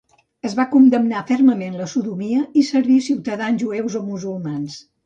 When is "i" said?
2.63-2.67